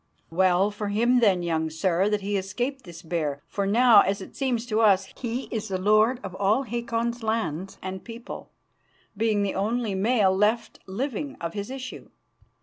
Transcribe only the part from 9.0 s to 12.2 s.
being the only male left living of his issue.